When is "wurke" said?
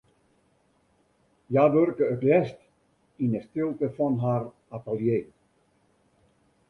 1.73-2.05